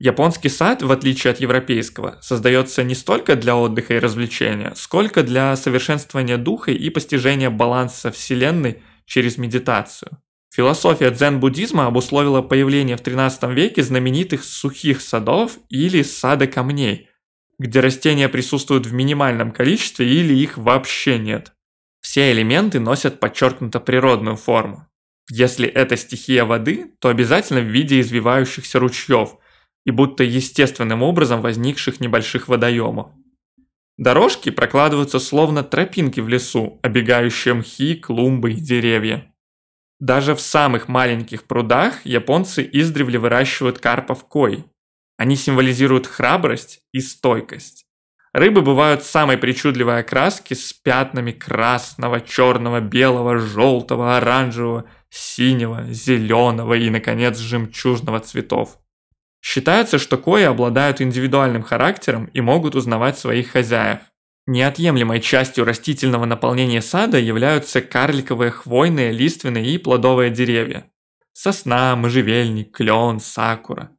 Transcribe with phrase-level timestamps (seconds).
[0.00, 5.56] Японский сад, в отличие от европейского, создается не столько для отдыха и развлечения, сколько для
[5.56, 10.22] совершенствования духа и постижения баланса Вселенной через медитацию.
[10.54, 17.08] Философия дзен-буддизма обусловила появление в XIII веке знаменитых сухих садов или сада камней,
[17.58, 21.52] где растения присутствуют в минимальном количестве или их вообще нет.
[22.00, 24.86] Все элементы носят подчеркнуто природную форму.
[25.28, 29.36] Если это стихия воды, то обязательно в виде извивающихся ручьев
[29.88, 33.06] и будто естественным образом возникших небольших водоемов.
[33.96, 39.32] Дорожки прокладываются словно тропинки в лесу, обегающие мхи, клумбы и деревья.
[39.98, 44.66] Даже в самых маленьких прудах японцы издревле выращивают карпов кой.
[45.16, 47.86] Они символизируют храбрость и стойкость.
[48.34, 56.90] Рыбы бывают самой причудливой окраски с пятнами красного, черного, белого, желтого, оранжевого, синего, зеленого и,
[56.90, 58.78] наконец, жемчужного цветов.
[59.40, 64.00] Считается, что кои обладают индивидуальным характером и могут узнавать своих хозяев.
[64.46, 70.90] Неотъемлемой частью растительного наполнения сада являются карликовые хвойные, лиственные и плодовые деревья.
[71.32, 73.90] Сосна, можжевельник, клен, сакура.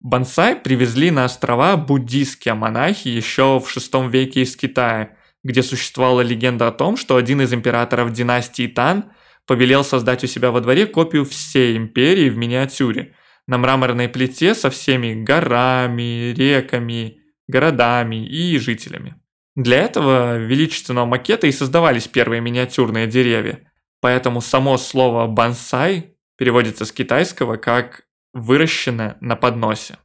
[0.00, 6.68] Бонсай привезли на острова буддийские монахи еще в VI веке из Китая, где существовала легенда
[6.68, 9.12] о том, что один из императоров династии Тан
[9.46, 13.14] повелел создать у себя во дворе копию всей империи в миниатюре,
[13.46, 19.16] на мраморной плите со всеми горами, реками, городами и жителями.
[19.54, 23.70] Для этого величественного макета и создавались первые миниатюрные деревья.
[24.00, 29.98] Поэтому само слово «бонсай» переводится с китайского как «выращенное на подносе».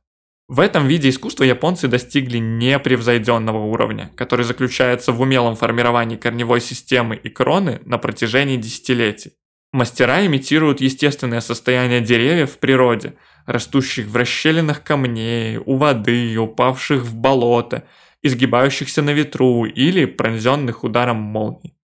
[0.49, 7.17] В этом виде искусства японцы достигли непревзойденного уровня, который заключается в умелом формировании корневой системы
[7.17, 9.33] и кроны на протяжении десятилетий.
[9.73, 13.13] Мастера имитируют естественное состояние деревьев в природе,
[13.45, 17.83] растущих в расщелинах камней, у воды, упавших в болото–
[18.23, 21.77] изгибающихся на ветру или пронзенных ударом молний.